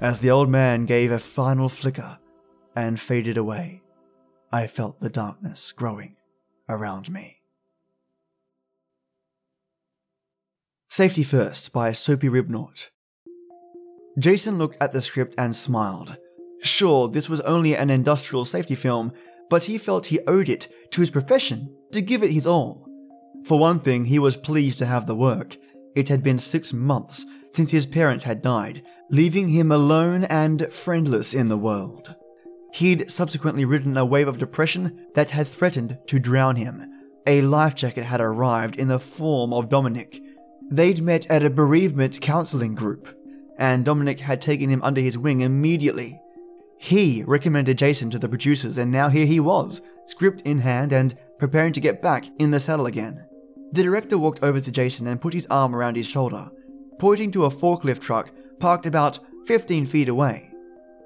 As 0.00 0.18
the 0.18 0.30
old 0.30 0.50
man 0.50 0.84
gave 0.84 1.10
a 1.10 1.18
final 1.18 1.68
flicker 1.68 2.18
and 2.76 3.00
faded 3.00 3.38
away, 3.38 3.82
I 4.52 4.66
felt 4.66 5.00
the 5.00 5.08
darkness 5.08 5.72
growing 5.72 6.16
around 6.68 7.10
me. 7.10 7.38
Safety 10.90 11.22
First 11.22 11.72
by 11.72 11.92
Soapy 11.92 12.28
Ribnaut. 12.28 12.90
Jason 14.18 14.58
looked 14.58 14.76
at 14.80 14.92
the 14.92 15.00
script 15.00 15.34
and 15.36 15.54
smiled. 15.54 16.16
Sure, 16.62 17.08
this 17.08 17.28
was 17.28 17.40
only 17.42 17.76
an 17.76 17.90
industrial 17.90 18.44
safety 18.44 18.74
film, 18.74 19.12
but 19.50 19.64
he 19.64 19.78
felt 19.78 20.06
he 20.06 20.20
owed 20.26 20.48
it 20.48 20.68
to 20.90 21.00
his 21.00 21.10
profession 21.10 21.74
to 21.92 22.00
give 22.00 22.22
it 22.22 22.32
his 22.32 22.46
all. 22.46 22.88
For 23.44 23.58
one 23.58 23.78
thing, 23.78 24.06
he 24.06 24.18
was 24.18 24.36
pleased 24.36 24.78
to 24.78 24.86
have 24.86 25.06
the 25.06 25.14
work. 25.14 25.56
It 25.94 26.08
had 26.08 26.22
been 26.22 26.38
six 26.38 26.72
months 26.72 27.24
since 27.52 27.70
his 27.70 27.86
parents 27.86 28.24
had 28.24 28.42
died, 28.42 28.82
leaving 29.10 29.48
him 29.48 29.70
alone 29.70 30.24
and 30.24 30.66
friendless 30.72 31.32
in 31.32 31.48
the 31.48 31.56
world. 31.56 32.14
He'd 32.72 33.10
subsequently 33.10 33.64
ridden 33.64 33.96
a 33.96 34.04
wave 34.04 34.28
of 34.28 34.38
depression 34.38 35.06
that 35.14 35.30
had 35.30 35.46
threatened 35.46 35.98
to 36.08 36.18
drown 36.18 36.56
him. 36.56 36.84
A 37.26 37.40
life 37.42 37.74
jacket 37.74 38.04
had 38.04 38.20
arrived 38.20 38.76
in 38.76 38.88
the 38.88 38.98
form 38.98 39.52
of 39.52 39.68
Dominic, 39.68 40.20
They'd 40.68 41.00
met 41.00 41.30
at 41.30 41.44
a 41.44 41.50
bereavement 41.50 42.20
counseling 42.20 42.74
group, 42.74 43.08
and 43.58 43.84
Dominic 43.84 44.20
had 44.20 44.40
taken 44.40 44.68
him 44.68 44.82
under 44.82 45.00
his 45.00 45.18
wing 45.18 45.40
immediately. 45.40 46.20
He 46.78 47.24
recommended 47.26 47.78
Jason 47.78 48.10
to 48.10 48.18
the 48.18 48.28
producers, 48.28 48.78
and 48.78 48.92
now 48.92 49.08
here 49.08 49.26
he 49.26 49.40
was, 49.40 49.80
script 50.06 50.42
in 50.42 50.58
hand 50.58 50.92
and 50.92 51.16
preparing 51.38 51.72
to 51.72 51.80
get 51.80 52.02
back 52.02 52.26
in 52.38 52.50
the 52.50 52.60
saddle 52.60 52.86
again. 52.86 53.24
The 53.72 53.82
director 53.82 54.18
walked 54.18 54.42
over 54.42 54.60
to 54.60 54.70
Jason 54.70 55.06
and 55.06 55.20
put 55.20 55.34
his 55.34 55.46
arm 55.46 55.74
around 55.74 55.96
his 55.96 56.08
shoulder, 56.08 56.50
pointing 56.98 57.30
to 57.32 57.44
a 57.44 57.50
forklift 57.50 58.00
truck 58.00 58.30
parked 58.60 58.86
about 58.86 59.18
15 59.46 59.86
feet 59.86 60.08
away. 60.08 60.50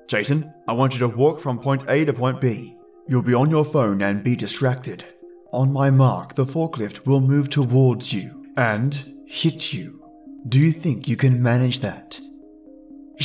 Jason, 0.07 0.53
I 0.67 0.73
want 0.73 0.95
you 0.95 1.01
to 1.01 1.09
walk 1.09 1.41
from 1.41 1.59
point 1.59 1.89
A 1.89 2.05
to 2.05 2.13
point 2.13 2.41
B. 2.41 2.77
You'll 3.07 3.23
be 3.23 3.35
on 3.35 3.51
your 3.51 3.65
phone 3.65 4.03
and 4.03 4.25
be 4.25 4.37
distracted. 4.37 5.05
On 5.53 5.73
my 5.73 5.91
mark, 5.91 6.35
the 6.35 6.47
forklift 6.47 7.07
will 7.07 7.21
move 7.21 7.51
towards 7.51 8.13
you. 8.13 8.53
And 8.57 9.25
hit 9.27 9.73
you. 9.73 10.05
Do 10.49 10.59
you 10.59 10.73
think 10.73 11.09
you 11.09 11.17
can 11.17 11.43
manage 11.43 11.81
that? 11.81 12.21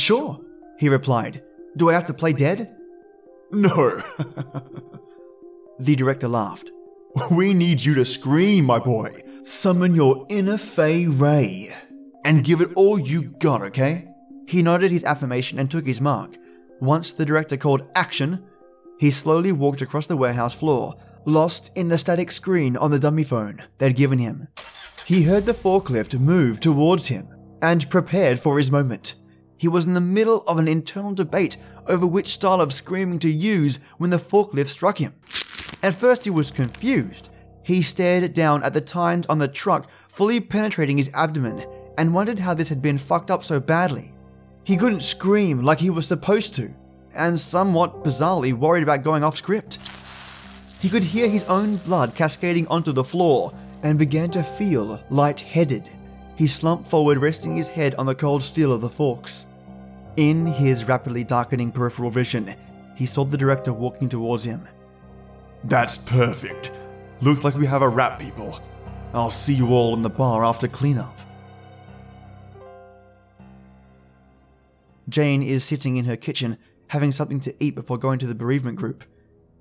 Sure, 0.06 0.40
he 0.78 0.88
replied. 0.88 1.42
Do 1.76 1.90
I 1.90 1.94
have 1.94 2.06
to 2.06 2.14
play 2.14 2.32
dead? 2.32 2.72
No. 3.50 4.04
the 5.80 5.96
director 5.96 6.28
laughed. 6.28 6.70
We 7.32 7.52
need 7.52 7.84
you 7.84 7.92
to 7.94 8.04
scream, 8.04 8.66
my 8.66 8.78
boy. 8.78 9.20
Summon 9.42 9.96
your 9.96 10.24
inner 10.28 10.58
Fay 10.58 11.08
Wray. 11.08 11.74
And 12.24 12.44
give 12.44 12.60
it 12.60 12.72
all 12.76 13.00
you 13.00 13.30
got, 13.40 13.62
okay? 13.62 14.06
He 14.46 14.62
nodded 14.62 14.92
his 14.92 15.02
affirmation 15.02 15.58
and 15.58 15.68
took 15.68 15.86
his 15.86 16.00
mark. 16.00 16.36
Once 16.80 17.10
the 17.10 17.26
director 17.26 17.56
called 17.56 17.88
action, 17.96 18.44
he 19.00 19.10
slowly 19.10 19.50
walked 19.50 19.82
across 19.82 20.06
the 20.06 20.16
warehouse 20.16 20.54
floor, 20.54 20.94
lost 21.24 21.72
in 21.74 21.88
the 21.88 21.98
static 21.98 22.30
screen 22.30 22.76
on 22.76 22.92
the 22.92 23.00
dummy 23.00 23.24
phone 23.24 23.60
they'd 23.78 23.96
given 23.96 24.20
him. 24.20 24.46
He 25.04 25.24
heard 25.24 25.46
the 25.46 25.52
forklift 25.52 26.16
move 26.20 26.60
towards 26.60 27.08
him 27.08 27.26
and 27.60 27.90
prepared 27.90 28.38
for 28.38 28.56
his 28.56 28.70
moment. 28.70 29.16
He 29.58 29.68
was 29.68 29.86
in 29.86 29.94
the 29.94 30.00
middle 30.00 30.42
of 30.46 30.58
an 30.58 30.68
internal 30.68 31.14
debate 31.14 31.56
over 31.86 32.06
which 32.06 32.28
style 32.28 32.60
of 32.60 32.72
screaming 32.72 33.18
to 33.20 33.30
use 33.30 33.78
when 33.98 34.10
the 34.10 34.18
forklift 34.18 34.68
struck 34.68 34.98
him. 34.98 35.14
At 35.82 35.94
first, 35.94 36.24
he 36.24 36.30
was 36.30 36.50
confused. 36.50 37.30
He 37.62 37.82
stared 37.82 38.32
down 38.32 38.62
at 38.62 38.74
the 38.74 38.80
tines 38.80 39.26
on 39.26 39.38
the 39.38 39.48
truck, 39.48 39.90
fully 40.08 40.40
penetrating 40.40 40.98
his 40.98 41.10
abdomen, 41.14 41.64
and 41.98 42.14
wondered 42.14 42.38
how 42.38 42.54
this 42.54 42.68
had 42.68 42.82
been 42.82 42.98
fucked 42.98 43.30
up 43.30 43.42
so 43.42 43.58
badly. 43.58 44.14
He 44.64 44.76
couldn't 44.76 45.02
scream 45.02 45.62
like 45.62 45.80
he 45.80 45.90
was 45.90 46.06
supposed 46.06 46.54
to, 46.56 46.74
and 47.14 47.38
somewhat 47.40 48.04
bizarrely 48.04 48.52
worried 48.52 48.82
about 48.82 49.02
going 49.02 49.24
off 49.24 49.36
script. 49.36 49.78
He 50.80 50.88
could 50.88 51.02
hear 51.02 51.28
his 51.28 51.48
own 51.48 51.76
blood 51.76 52.14
cascading 52.14 52.66
onto 52.68 52.92
the 52.92 53.04
floor 53.04 53.52
and 53.82 53.98
began 53.98 54.30
to 54.32 54.42
feel 54.42 55.02
light-headed. 55.10 55.90
He 56.36 56.46
slumped 56.46 56.88
forward, 56.88 57.18
resting 57.18 57.56
his 57.56 57.68
head 57.68 57.94
on 57.94 58.06
the 58.06 58.14
cold 58.14 58.42
steel 58.42 58.72
of 58.72 58.82
the 58.82 58.88
forks. 58.88 59.45
In 60.16 60.46
his 60.46 60.88
rapidly 60.88 61.24
darkening 61.24 61.70
peripheral 61.70 62.10
vision, 62.10 62.54
he 62.94 63.04
saw 63.04 63.24
the 63.24 63.36
director 63.36 63.72
walking 63.72 64.08
towards 64.08 64.44
him. 64.44 64.66
That's 65.64 65.98
perfect. 65.98 66.78
Looks 67.20 67.44
like 67.44 67.54
we 67.54 67.66
have 67.66 67.82
a 67.82 67.88
wrap, 67.88 68.18
people. 68.18 68.60
I'll 69.12 69.30
see 69.30 69.54
you 69.54 69.68
all 69.68 69.94
in 69.94 70.02
the 70.02 70.08
bar 70.08 70.44
after 70.44 70.68
cleanup. 70.68 71.16
Jane 75.08 75.42
is 75.42 75.64
sitting 75.64 75.96
in 75.96 76.06
her 76.06 76.16
kitchen, 76.16 76.56
having 76.88 77.12
something 77.12 77.40
to 77.40 77.54
eat 77.62 77.74
before 77.74 77.98
going 77.98 78.18
to 78.18 78.26
the 78.26 78.34
bereavement 78.34 78.78
group. 78.78 79.04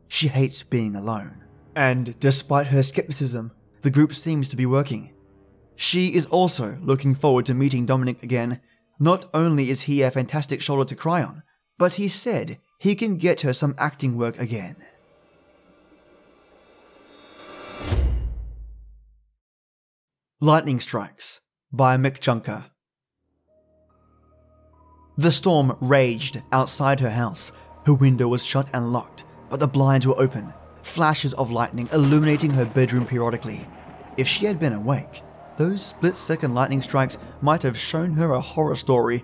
She 0.07 0.29
hates 0.29 0.63
being 0.63 0.95
alone. 0.95 1.43
And 1.75 2.17
despite 2.19 2.67
her 2.67 2.81
skepticism, 2.81 3.51
the 3.81 3.91
group 3.91 4.13
seems 4.13 4.49
to 4.49 4.55
be 4.55 4.65
working. 4.65 5.13
She 5.75 6.15
is 6.15 6.25
also 6.27 6.77
looking 6.81 7.13
forward 7.13 7.45
to 7.47 7.53
meeting 7.53 7.85
Dominic 7.85 8.23
again. 8.23 8.61
Not 8.99 9.25
only 9.33 9.69
is 9.69 9.83
he 9.83 10.01
a 10.01 10.11
fantastic 10.11 10.61
shoulder 10.61 10.85
to 10.85 10.95
cry 10.95 11.21
on, 11.21 11.43
but 11.77 11.95
he 11.95 12.07
said 12.07 12.59
he 12.79 12.95
can 12.95 13.17
get 13.17 13.41
her 13.41 13.51
some 13.51 13.75
acting 13.77 14.17
work 14.17 14.39
again. 14.39 14.77
Lightning 20.39 20.79
Strikes 20.79 21.41
by 21.71 21.97
McJunker. 21.97 22.65
The 25.17 25.31
storm 25.31 25.77
raged 25.81 26.41
outside 26.51 26.99
her 26.99 27.09
house. 27.09 27.51
Her 27.85 27.93
window 27.93 28.27
was 28.27 28.45
shut 28.45 28.67
and 28.73 28.91
locked, 28.91 29.23
but 29.49 29.59
the 29.59 29.67
blinds 29.67 30.05
were 30.05 30.19
open, 30.19 30.53
flashes 30.83 31.33
of 31.33 31.51
lightning 31.51 31.89
illuminating 31.91 32.51
her 32.51 32.65
bedroom 32.65 33.05
periodically. 33.05 33.67
If 34.17 34.27
she 34.27 34.45
had 34.45 34.59
been 34.59 34.73
awake, 34.73 35.21
those 35.57 35.85
split 35.85 36.17
second 36.17 36.53
lightning 36.53 36.81
strikes 36.81 37.17
might 37.41 37.63
have 37.63 37.77
shown 37.77 38.13
her 38.13 38.33
a 38.33 38.41
horror 38.41 38.75
story. 38.75 39.23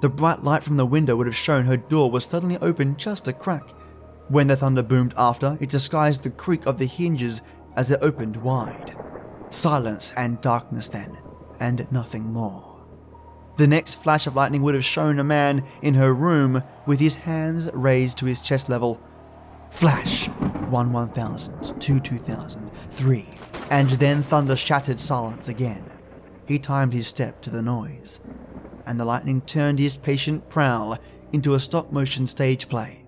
The 0.00 0.08
bright 0.08 0.44
light 0.44 0.62
from 0.62 0.76
the 0.76 0.86
window 0.86 1.16
would 1.16 1.26
have 1.26 1.36
shown 1.36 1.64
her 1.64 1.76
door 1.76 2.10
was 2.10 2.24
suddenly 2.24 2.58
open 2.58 2.96
just 2.96 3.28
a 3.28 3.32
crack. 3.32 3.70
When 4.28 4.48
the 4.48 4.56
thunder 4.56 4.82
boomed 4.82 5.14
after, 5.16 5.56
it 5.60 5.70
disguised 5.70 6.22
the 6.22 6.30
creak 6.30 6.66
of 6.66 6.78
the 6.78 6.86
hinges 6.86 7.42
as 7.76 7.90
it 7.90 8.00
opened 8.02 8.36
wide. 8.36 8.96
Silence 9.50 10.12
and 10.16 10.40
darkness 10.40 10.88
then. 10.88 11.18
and 11.60 11.90
nothing 11.92 12.32
more. 12.32 12.74
The 13.56 13.68
next 13.68 13.94
flash 13.94 14.26
of 14.26 14.34
lightning 14.34 14.62
would 14.62 14.74
have 14.74 14.84
shown 14.84 15.20
a 15.20 15.24
man 15.24 15.64
in 15.80 15.94
her 15.94 16.12
room 16.12 16.64
with 16.84 16.98
his 16.98 17.14
hands 17.14 17.70
raised 17.72 18.18
to 18.18 18.26
his 18.26 18.40
chest 18.40 18.68
level. 18.68 19.00
Flash! 19.70 20.26
One 20.68 20.92
1000, 20.92 21.80
two 21.80 22.00
2000, 22.00 22.70
three, 22.90 23.28
and 23.74 23.90
then 23.90 24.22
thunder 24.22 24.54
shattered 24.54 25.00
silence 25.00 25.48
again. 25.48 25.84
He 26.46 26.60
timed 26.60 26.92
his 26.92 27.08
step 27.08 27.40
to 27.40 27.50
the 27.50 27.60
noise, 27.60 28.20
and 28.86 29.00
the 29.00 29.04
lightning 29.04 29.40
turned 29.40 29.80
his 29.80 29.96
patient 29.96 30.48
prowl 30.48 30.96
into 31.32 31.54
a 31.54 31.60
stop 31.60 31.90
motion 31.90 32.28
stage 32.28 32.68
play. 32.68 33.04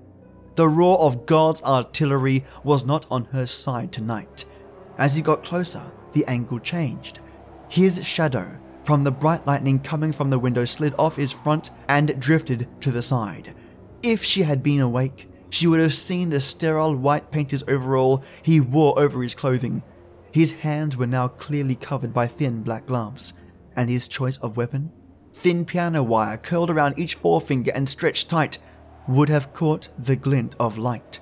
The 0.57 0.67
roar 0.67 0.99
of 0.99 1.25
God's 1.25 1.63
artillery 1.63 2.45
was 2.65 2.85
not 2.85 3.07
on 3.13 3.27
her 3.27 3.47
side 3.47 3.93
tonight. 3.93 4.45
As 4.99 5.15
he 5.15 5.23
got 5.23 5.45
closer, 5.45 5.85
the 6.15 6.25
angle 6.27 6.59
changed. 6.59 7.21
His 7.69 8.05
shadow 8.05 8.59
from 8.83 9.05
the 9.05 9.13
bright 9.13 9.47
lightning 9.47 9.79
coming 9.79 10.11
from 10.11 10.31
the 10.31 10.39
window 10.41 10.65
slid 10.65 10.97
off 10.99 11.15
his 11.15 11.31
front 11.31 11.71
and 11.89 12.19
drifted 12.19 12.67
to 12.81 12.91
the 12.91 13.03
side. 13.03 13.55
If 14.03 14.25
she 14.25 14.43
had 14.43 14.65
been 14.65 14.81
awake, 14.81 15.31
she 15.49 15.69
would 15.69 15.79
have 15.79 15.95
seen 15.95 16.31
the 16.31 16.41
sterile 16.41 16.97
white 16.97 17.31
painter's 17.31 17.63
overall 17.69 18.25
he 18.43 18.59
wore 18.59 18.99
over 18.99 19.23
his 19.23 19.37
clothing. 19.37 19.85
His 20.37 20.57
hands 20.57 20.99
were 20.99 21.07
now 21.07 21.29
clearly 21.29 21.77
covered 21.77 22.13
by 22.13 22.27
thin 22.27 22.63
black 22.63 22.85
gloves, 22.85 23.33
and 23.75 23.89
his 23.89 24.07
choice 24.07 24.37
of 24.37 24.55
weapon, 24.55 24.93
thin 25.33 25.65
piano 25.65 26.03
wire 26.03 26.37
curled 26.37 26.69
around 26.69 26.99
each 26.99 27.15
forefinger 27.15 27.73
and 27.75 27.89
stretched 27.89 28.29
tight, 28.29 28.59
would 29.09 29.31
have 29.31 29.55
caught 29.55 29.89
the 29.97 30.15
glint 30.15 30.55
of 30.61 30.77
light. 30.77 31.21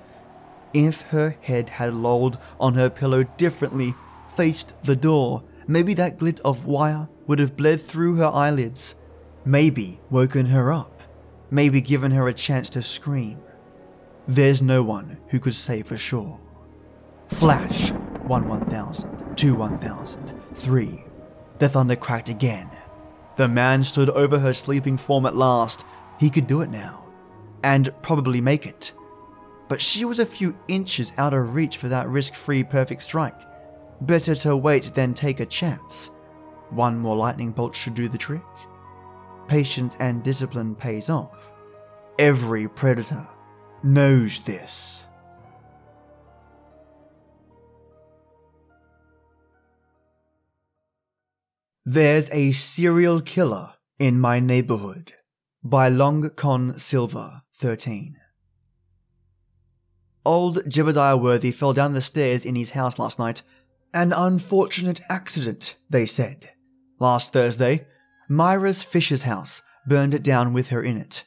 If 0.72 1.02
her 1.12 1.36
head 1.42 1.70
had 1.70 1.94
lolled 1.94 2.38
on 2.58 2.74
her 2.74 2.90
pillow 2.90 3.22
differently, 3.22 3.94
faced 4.34 4.82
the 4.82 4.96
door, 4.96 5.44
maybe 5.68 5.94
that 5.94 6.18
glint 6.18 6.40
of 6.40 6.66
wire 6.66 7.08
would 7.28 7.38
have 7.38 7.56
bled 7.56 7.80
through 7.80 8.16
her 8.16 8.32
eyelids, 8.34 8.96
maybe 9.44 10.00
woken 10.10 10.46
her 10.46 10.72
up, 10.72 11.02
maybe 11.52 11.80
given 11.80 12.10
her 12.10 12.26
a 12.26 12.34
chance 12.34 12.68
to 12.70 12.82
scream. 12.82 13.38
There's 14.26 14.60
no 14.60 14.82
one 14.82 15.18
who 15.28 15.38
could 15.38 15.54
say 15.54 15.82
for 15.82 15.96
sure. 15.96 16.40
Flash, 17.28 17.92
1 18.26 18.48
1000, 18.48 19.36
2 19.36 19.54
1000, 19.54 20.40
3. 20.54 21.04
The 21.58 21.68
thunder 21.68 21.96
cracked 21.96 22.28
again. 22.28 22.70
The 23.36 23.48
man 23.48 23.84
stood 23.84 24.10
over 24.10 24.38
her 24.38 24.52
sleeping 24.52 24.96
form 24.96 25.26
at 25.26 25.36
last. 25.36 25.84
He 26.18 26.30
could 26.30 26.46
do 26.46 26.60
it 26.60 26.70
now, 26.70 27.04
and 27.62 27.92
probably 28.02 28.40
make 28.40 28.66
it. 28.66 28.92
But 29.68 29.80
she 29.80 30.04
was 30.04 30.18
a 30.18 30.26
few 30.26 30.56
inches 30.68 31.12
out 31.16 31.34
of 31.34 31.54
reach 31.54 31.76
for 31.76 31.88
that 31.88 32.08
risk 32.08 32.34
free 32.34 32.62
perfect 32.62 33.02
strike. 33.02 33.40
Better 34.00 34.34
to 34.36 34.56
wait 34.56 34.92
than 34.94 35.14
take 35.14 35.40
a 35.40 35.46
chance. 35.46 36.10
One 36.70 36.98
more 36.98 37.16
lightning 37.16 37.52
bolt 37.52 37.74
should 37.74 37.94
do 37.94 38.08
the 38.08 38.18
trick. 38.18 38.42
Patience 39.48 39.96
and 40.00 40.22
discipline 40.22 40.74
pays 40.74 41.10
off. 41.10 41.52
Every 42.18 42.68
predator 42.68 43.26
knows 43.82 44.44
this. 44.44 45.04
There's 51.86 52.30
a 52.30 52.52
serial 52.52 53.20
killer 53.20 53.74
in 53.98 54.18
my 54.18 54.40
neighborhood 54.40 55.12
by 55.62 55.90
Long 55.90 56.30
Con 56.30 56.78
Silver, 56.78 57.42
13. 57.56 58.16
Old 60.24 60.64
Jebediah 60.64 61.20
Worthy 61.20 61.50
fell 61.50 61.74
down 61.74 61.92
the 61.92 62.00
stairs 62.00 62.46
in 62.46 62.54
his 62.54 62.70
house 62.70 62.98
last 62.98 63.18
night. 63.18 63.42
An 63.92 64.14
unfortunate 64.14 65.02
accident, 65.10 65.76
they 65.90 66.06
said. 66.06 66.52
Last 66.98 67.34
Thursday, 67.34 67.86
Myra's 68.30 68.82
Fisher's 68.82 69.24
house 69.24 69.60
burned 69.86 70.22
down 70.22 70.54
with 70.54 70.68
her 70.68 70.82
in 70.82 70.96
it. 70.96 71.24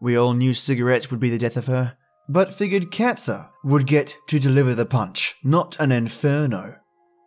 We 0.00 0.18
all 0.18 0.34
knew 0.34 0.52
cigarettes 0.52 1.12
would 1.12 1.20
be 1.20 1.30
the 1.30 1.38
death 1.38 1.56
of 1.56 1.68
her, 1.68 1.96
but 2.28 2.52
figured 2.52 2.90
cancer 2.90 3.50
would 3.62 3.86
get 3.86 4.16
to 4.26 4.40
deliver 4.40 4.74
the 4.74 4.84
punch, 4.84 5.36
not 5.44 5.78
an 5.78 5.92
inferno. 5.92 6.78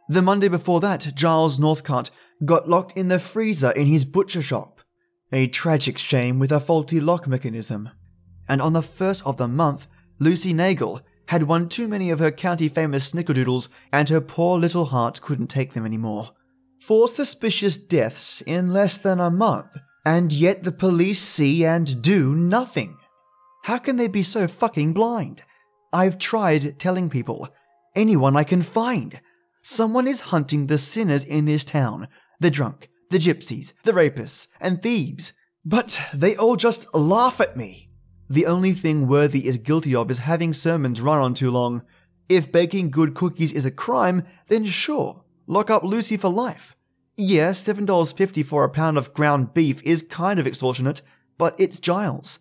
The 0.10 0.22
Monday 0.22 0.50
before 0.50 0.82
that, 0.82 1.16
Giles 1.16 1.58
Northcott 1.58 2.12
got 2.44 2.68
locked 2.68 2.98
in 2.98 3.08
the 3.08 3.20
freezer 3.20 3.72
in 3.72 3.88
his 3.88 4.04
butcher 4.04 4.42
shop. 4.42 4.82
A 5.32 5.48
tragic 5.48 5.98
shame 5.98 6.40
with 6.40 6.52
a 6.52 6.60
faulty 6.60 7.00
lock 7.00 7.28
mechanism. 7.28 7.90
And 8.48 8.62
on 8.62 8.74
the 8.74 8.82
first 8.82 9.26
of 9.26 9.38
the 9.38 9.48
month, 9.48 9.88
Lucy 10.20 10.54
Nagel 10.54 11.02
had 11.30 11.44
won 11.44 11.68
too 11.68 11.88
many 11.88 12.10
of 12.10 12.20
her 12.20 12.32
county 12.32 12.70
famous 12.70 13.12
snickerdoodles, 13.12 13.70
and 13.92 14.10
her 14.10 14.22
poor 14.22 14.60
little 14.60 14.86
heart 14.86 15.22
couldn't 15.22 15.48
take 15.48 15.74
them 15.74 15.86
anymore. 15.86 16.32
Four 16.80 17.08
suspicious 17.08 17.78
deaths 17.78 18.42
in 18.42 18.72
less 18.72 18.98
than 18.98 19.20
a 19.20 19.32
month, 19.32 19.76
and 20.06 20.32
yet 20.32 20.64
the 20.64 20.72
police 20.72 21.22
see 21.22 21.66
and 21.66 22.02
do 22.02 22.36
nothing. 22.36 22.98
How 23.64 23.80
can 23.80 23.98
they 23.98 24.08
be 24.08 24.22
so 24.22 24.48
fucking 24.48 24.94
blind? 24.94 25.42
I've 25.92 26.20
tried 26.20 26.78
telling 26.78 27.10
people, 27.10 27.50
anyone 27.96 28.38
I 28.38 28.44
can 28.44 28.62
find. 28.62 29.20
Someone 29.64 30.08
is 30.08 30.22
hunting 30.22 30.68
the 30.68 30.78
sinners 30.78 31.26
in 31.26 31.46
this 31.46 31.66
town 31.66 32.08
the 32.40 32.52
drunk, 32.52 32.90
the 33.10 33.18
gypsies, 33.18 33.74
the 33.84 33.92
rapists, 33.92 34.48
and 34.60 34.82
thieves. 34.82 35.34
But 35.64 36.00
they 36.14 36.36
all 36.36 36.56
just 36.56 36.94
laugh 36.94 37.42
at 37.42 37.58
me. 37.58 37.90
The 38.30 38.46
only 38.46 38.74
thing 38.74 39.08
Worthy 39.08 39.48
is 39.48 39.58
guilty 39.58 39.94
of 39.96 40.10
is 40.10 40.20
having 40.20 40.54
sermons 40.54 41.02
run 41.02 41.20
on 41.20 41.34
too 41.34 41.52
long. 41.52 41.84
If 42.28 42.52
baking 42.52 42.92
good 42.92 43.14
cookies 43.14 43.54
is 43.54 43.66
a 43.66 43.72
crime, 43.72 44.26
then 44.48 44.66
sure, 44.66 45.24
lock 45.48 45.70
up 45.70 45.84
Lucy 45.84 46.18
for 46.18 46.30
life. 46.30 46.76
Yeah, 47.18 47.52
$7.50 47.52 48.46
for 48.46 48.64
a 48.64 48.70
pound 48.70 48.98
of 48.98 49.14
ground 49.14 49.54
beef 49.54 49.82
is 49.84 50.02
kind 50.02 50.40
of 50.40 50.48
extortionate, 50.48 51.02
but 51.38 51.56
it's 51.60 51.80
Giles. 51.80 52.40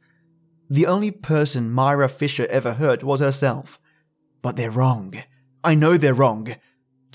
The 0.71 0.87
only 0.87 1.11
person 1.11 1.71
Myra 1.71 2.09
Fisher 2.09 2.47
ever 2.47 2.75
hurt 2.75 3.05
was 3.05 3.21
herself. 3.21 3.79
But 4.43 4.57
they're 4.57 4.71
wrong. 4.71 5.15
I 5.63 5.75
know 5.75 5.97
they're 5.97 6.15
wrong. 6.15 6.57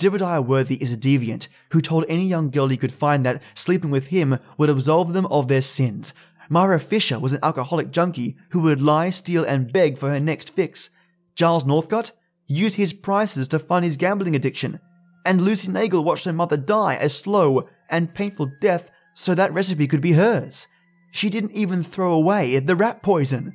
Jebediah 0.00 0.46
Worthy 0.46 0.82
is 0.82 0.94
a 0.94 0.96
deviant 0.96 1.48
who 1.72 1.82
told 1.82 2.06
any 2.08 2.26
young 2.26 2.48
girl 2.48 2.68
he 2.68 2.78
could 2.78 2.90
find 2.90 3.24
that 3.26 3.42
sleeping 3.54 3.90
with 3.90 4.06
him 4.06 4.38
would 4.56 4.70
absolve 4.70 5.12
them 5.12 5.26
of 5.26 5.48
their 5.48 5.60
sins. 5.60 6.14
Myra 6.48 6.80
Fisher 6.80 7.18
was 7.18 7.34
an 7.34 7.40
alcoholic 7.42 7.90
junkie 7.90 8.38
who 8.52 8.60
would 8.60 8.80
lie, 8.80 9.10
steal, 9.10 9.44
and 9.44 9.70
beg 9.70 9.98
for 9.98 10.08
her 10.08 10.18
next 10.18 10.54
fix. 10.54 10.88
Giles 11.36 11.66
Northcott 11.66 12.12
used 12.46 12.76
his 12.76 12.94
prices 12.94 13.46
to 13.48 13.58
fund 13.58 13.84
his 13.84 13.98
gambling 13.98 14.34
addiction. 14.34 14.80
And 15.26 15.42
Lucy 15.42 15.70
Nagel 15.70 16.02
watched 16.02 16.24
her 16.24 16.32
mother 16.32 16.56
die 16.56 16.94
a 16.94 17.10
slow 17.10 17.68
and 17.90 18.14
painful 18.14 18.50
death 18.58 18.90
so 19.14 19.34
that 19.34 19.52
recipe 19.52 19.86
could 19.86 20.00
be 20.00 20.12
hers. 20.12 20.66
She 21.12 21.28
didn't 21.28 21.52
even 21.52 21.82
throw 21.82 22.14
away 22.14 22.58
the 22.58 22.74
rat 22.74 23.02
poison. 23.02 23.52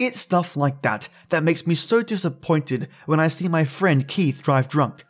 It's 0.00 0.18
stuff 0.18 0.56
like 0.56 0.80
that 0.80 1.10
that 1.28 1.42
makes 1.42 1.66
me 1.66 1.74
so 1.74 2.02
disappointed 2.02 2.88
when 3.04 3.20
I 3.20 3.28
see 3.28 3.48
my 3.48 3.66
friend 3.66 4.08
Keith 4.08 4.42
drive 4.42 4.66
drunk. 4.66 5.04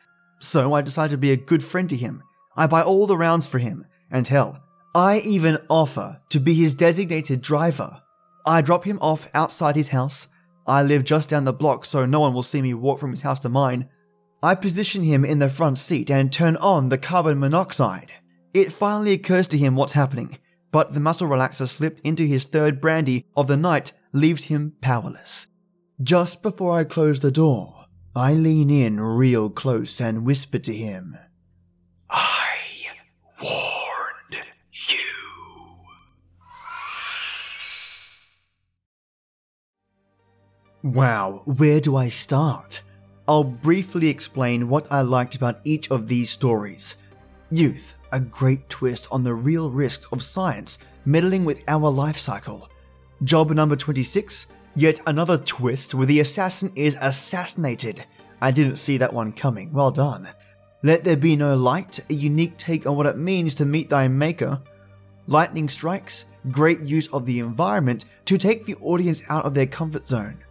So 0.45 0.75
I 0.75 0.83
decide 0.83 1.11
to 1.11 1.17
be 1.17 1.33
a 1.33 1.39
good 1.39 1.65
friend 1.65 1.89
to 1.89 1.97
him. 1.97 2.23
I 2.55 2.67
buy 2.67 2.83
all 2.83 3.07
the 3.07 3.17
rounds 3.17 3.47
for 3.47 3.59
him, 3.59 3.87
and 4.11 4.29
hell, 4.29 4.63
I 4.95 5.21
even 5.21 5.57
offer 5.71 6.21
to 6.29 6.39
be 6.39 6.53
his 6.53 6.75
designated 6.75 7.41
driver. 7.41 8.03
I 8.45 8.61
drop 8.61 8.85
him 8.85 8.99
off 9.01 9.27
outside 9.33 9.75
his 9.75 9.89
house. 9.89 10.29
I 10.67 10.83
live 10.83 11.03
just 11.05 11.31
down 11.31 11.45
the 11.45 11.55
block 11.55 11.87
so 11.87 12.05
no 12.05 12.21
one 12.21 12.35
will 12.35 12.43
see 12.43 12.61
me 12.61 12.75
walk 12.75 12.99
from 12.99 13.13
his 13.13 13.23
house 13.23 13.39
to 13.41 13.49
mine. 13.49 13.89
I 14.43 14.55
position 14.55 15.03
him 15.03 15.25
in 15.25 15.39
the 15.39 15.49
front 15.49 15.79
seat 15.79 16.11
and 16.11 16.31
turn 16.31 16.57
on 16.59 16.91
the 16.91 16.99
carbon 16.99 17.41
monoxide. 17.41 18.11
It 18.53 18.71
finally 18.71 19.13
occurs 19.15 19.49
to 19.49 19.59
him 19.59 19.77
what's 19.77 19.95
happening, 19.95 20.39
but 20.71 20.93
the 20.93 21.01
muscle 21.01 21.27
relaxer 21.27 21.67
slipped 21.67 22.01
into 22.05 22.25
his 22.25 22.45
third 22.45 22.83
brandy 22.83 23.25
of 23.35 23.47
the 23.49 23.57
night 23.57 23.93
leaves 24.13 24.45
him 24.45 24.75
powerless. 24.83 25.47
Just 26.03 26.43
before 26.43 26.79
I 26.79 26.85
close 26.85 27.21
the 27.21 27.33
door, 27.33 27.74
I 28.17 28.33
lean 28.35 28.71
in 28.71 29.01
real 29.01 29.51
close 29.51 30.01
and 30.01 30.25
whisper 30.25 30.61
to 30.61 30.73
him, 30.73 31.19
I 32.09 32.47
warned 33.43 34.45
you. 34.71 34.99
Wow, 40.85 41.43
where 41.47 41.81
do 41.81 41.97
I 41.97 42.09
start? 42.09 42.83
I'll 43.27 43.43
briefly 43.43 44.09
explain 44.09 44.69
what 44.69 44.87
I 44.93 45.01
liked 45.01 45.35
about 45.35 45.59
each 45.65 45.91
of 45.91 46.07
these 46.07 46.31
stories. 46.31 46.99
Youth, 47.51 47.97
a 48.13 48.21
great 48.21 48.69
twist 48.69 49.09
on 49.11 49.25
the 49.25 49.35
real 49.35 49.71
risks 49.71 50.07
of 50.13 50.23
science 50.23 50.79
meddling 51.05 51.45
with 51.45 51.65
our 51.67 51.91
life 51.91 52.19
cycle. 52.19 52.69
Job 53.25 53.51
number 53.51 53.75
26, 53.75 54.47
Yet 54.77 55.01
another 55.07 55.39
twist 55.39 55.95
where 55.95 56.07
the 56.07 56.21
assassin 56.21 56.73
is 56.75 56.99
assassinated. 57.01 58.05
I 58.41 58.51
didn't 58.51 58.77
see 58.77 58.99
that 58.99 59.13
one 59.13 59.33
coming. 59.33 59.73
Well 59.73 59.91
done. 59.91 60.29
Let 60.83 61.05
there 61.05 61.17
be 61.17 61.37
no 61.37 61.57
light, 61.57 62.01
a 62.11 62.15
unique 62.15 62.59
take 62.59 62.87
on 62.87 62.97
what 62.97 63.07
it 63.07 63.17
means 63.17 63.55
to 63.55 63.65
meet 63.65 63.89
thy 63.89 64.09
maker. 64.09 64.61
Lightning 65.27 65.69
strikes, 65.69 66.27
great 66.51 66.81
use 66.81 67.09
of 67.13 67.25
the 67.25 67.39
environment 67.39 68.05
to 68.27 68.37
take 68.37 68.67
the 68.67 68.77
audience 68.77 69.23
out 69.31 69.47
of 69.47 69.55
their 69.55 69.67
comfort 69.67 70.09
zone. 70.09 70.45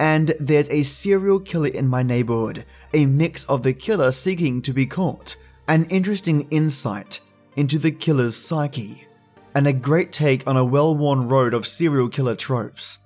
And 0.00 0.34
there's 0.40 0.68
a 0.70 0.82
serial 0.82 1.38
killer 1.38 1.68
in 1.68 1.86
my 1.86 2.02
neighborhood, 2.02 2.64
a 2.92 3.06
mix 3.06 3.44
of 3.44 3.62
the 3.62 3.72
killer 3.72 4.10
seeking 4.10 4.60
to 4.62 4.72
be 4.72 4.86
caught. 4.86 5.36
An 5.68 5.84
interesting 5.86 6.48
insight. 6.50 7.20
into 7.56 7.78
the 7.78 7.90
killer's 7.90 8.36
psyche, 8.36 9.06
and 9.54 9.66
a 9.66 9.72
great 9.72 10.12
take 10.12 10.46
on 10.46 10.56
a 10.56 10.64
well 10.64 10.94
worn 10.94 11.26
road 11.26 11.54
of 11.54 11.66
serial 11.66 12.08
killer 12.08 12.36
tropes. 12.36 12.98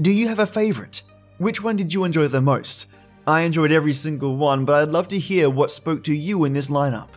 Do 0.00 0.10
you 0.10 0.26
have 0.28 0.38
a 0.38 0.46
favourite? 0.46 1.02
Which 1.36 1.62
one 1.62 1.76
did 1.76 1.92
you 1.92 2.04
enjoy 2.04 2.26
the 2.28 2.40
most? 2.40 2.86
I 3.26 3.42
enjoyed 3.42 3.72
every 3.72 3.92
single 3.92 4.36
one, 4.38 4.64
but 4.64 4.74
I'd 4.74 4.88
love 4.88 5.06
to 5.08 5.18
hear 5.18 5.50
what 5.50 5.70
spoke 5.70 6.02
to 6.04 6.14
you 6.14 6.46
in 6.46 6.54
this 6.54 6.68
lineup. 6.68 7.10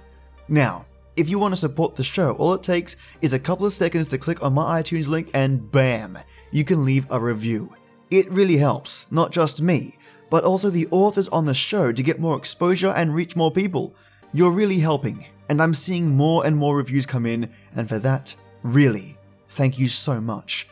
Now, 0.50 0.86
if 1.16 1.30
you 1.30 1.40
want 1.40 1.54
to 1.54 1.60
support 1.60 1.96
the 1.96 2.04
show, 2.04 2.34
all 2.34 2.54
it 2.54 2.64
takes 2.64 2.98
is 3.22 3.32
a 3.32 3.40
couple 3.40 3.66
of 3.66 3.72
seconds 3.72 4.10
to 4.10 4.18
click 4.18 4.44
on 4.44 4.54
my 4.54 4.82
iTunes 4.82 5.08
link 5.08 5.30
and 5.34 5.72
bam, 5.72 6.20
you 6.52 6.66
can 6.66 6.84
leave 6.84 7.08
a 7.10 7.18
review. 7.18 7.74
It 8.12 8.30
really 8.30 8.58
helps, 8.58 9.10
not 9.10 9.32
just 9.32 9.62
me, 9.62 9.98
but 10.30 10.44
also 10.44 10.70
the 10.70 10.88
authors 10.92 11.30
on 11.30 11.46
the 11.46 11.54
show 11.54 11.94
to 11.94 12.04
get 12.04 12.20
more 12.20 12.38
exposure 12.38 12.90
and 12.90 13.16
reach 13.16 13.38
more 13.38 13.52
people. 13.52 13.96
You're 14.34 14.52
really 14.52 14.80
helping, 14.80 15.28
and 15.48 15.62
I'm 15.62 15.74
seeing 15.74 16.14
more 16.14 16.46
and 16.46 16.58
more 16.58 16.76
reviews 16.76 17.06
come 17.06 17.26
in, 17.26 17.50
and 17.74 17.88
for 17.88 18.00
that, 18.00 18.36
really, 18.64 19.18
thank 19.48 19.80
you 19.80 19.88
so 19.88 20.20
much. 20.20 20.68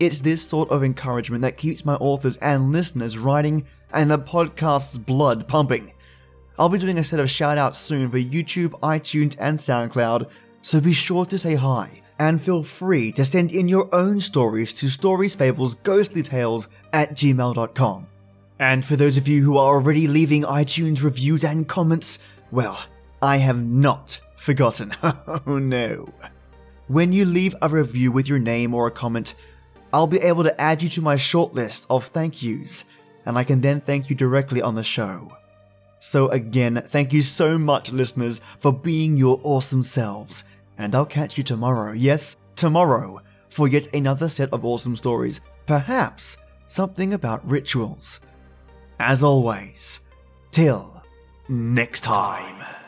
It's 0.00 0.20
this 0.20 0.46
sort 0.46 0.70
of 0.70 0.82
encouragement 0.82 1.42
that 1.42 1.56
keeps 1.56 1.84
my 1.84 1.94
authors 1.94 2.36
and 2.38 2.72
listeners 2.72 3.16
writing 3.16 3.66
and 3.92 4.10
the 4.10 4.18
podcast's 4.18 4.98
blood 4.98 5.46
pumping. 5.46 5.92
I'll 6.58 6.68
be 6.68 6.78
doing 6.78 6.98
a 6.98 7.04
set 7.04 7.20
of 7.20 7.26
shoutouts 7.26 7.74
soon 7.74 8.10
for 8.10 8.18
YouTube, 8.18 8.78
iTunes, 8.80 9.36
and 9.38 9.58
SoundCloud, 9.58 10.30
so 10.62 10.80
be 10.80 10.92
sure 10.92 11.26
to 11.26 11.38
say 11.38 11.54
hi 11.54 12.02
and 12.18 12.40
feel 12.40 12.62
free 12.62 13.12
to 13.12 13.24
send 13.24 13.52
in 13.52 13.68
your 13.68 13.92
own 13.94 14.20
stories 14.20 14.72
to 14.74 14.86
storiesfablesghostlytales 14.86 16.68
at 16.92 17.14
gmail.com. 17.14 18.06
And 18.58 18.84
for 18.84 18.96
those 18.96 19.16
of 19.16 19.26
you 19.26 19.42
who 19.42 19.58
are 19.58 19.74
already 19.74 20.06
leaving 20.06 20.42
iTunes 20.42 21.02
reviews 21.02 21.42
and 21.42 21.66
comments, 21.66 22.20
well, 22.50 22.80
I 23.20 23.38
have 23.38 23.64
not 23.64 24.20
forgotten. 24.36 24.92
oh 25.02 25.58
no. 25.58 26.14
When 26.86 27.12
you 27.12 27.24
leave 27.24 27.56
a 27.60 27.68
review 27.68 28.12
with 28.12 28.28
your 28.28 28.38
name 28.38 28.74
or 28.74 28.86
a 28.86 28.92
comment, 28.92 29.34
I'll 29.94 30.08
be 30.08 30.18
able 30.18 30.42
to 30.42 30.60
add 30.60 30.82
you 30.82 30.88
to 30.88 31.00
my 31.00 31.14
shortlist 31.14 31.86
of 31.88 32.06
thank 32.06 32.42
yous, 32.42 32.84
and 33.24 33.38
I 33.38 33.44
can 33.44 33.60
then 33.60 33.80
thank 33.80 34.10
you 34.10 34.16
directly 34.16 34.60
on 34.60 34.74
the 34.74 34.82
show. 34.82 35.36
So, 36.00 36.26
again, 36.30 36.82
thank 36.84 37.12
you 37.12 37.22
so 37.22 37.58
much, 37.58 37.92
listeners, 37.92 38.40
for 38.58 38.72
being 38.72 39.16
your 39.16 39.38
awesome 39.44 39.84
selves, 39.84 40.42
and 40.76 40.96
I'll 40.96 41.06
catch 41.06 41.38
you 41.38 41.44
tomorrow. 41.44 41.92
Yes, 41.92 42.36
tomorrow, 42.56 43.20
for 43.50 43.68
yet 43.68 43.86
another 43.94 44.28
set 44.28 44.52
of 44.52 44.64
awesome 44.64 44.96
stories, 44.96 45.40
perhaps 45.64 46.38
something 46.66 47.14
about 47.14 47.48
rituals. 47.48 48.18
As 48.98 49.22
always, 49.22 50.00
till 50.50 51.04
next 51.48 52.00
time. 52.00 52.83